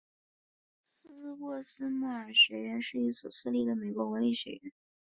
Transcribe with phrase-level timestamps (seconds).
[0.83, 4.73] 斯沃斯莫尔学院是一所私立的美国文理学院。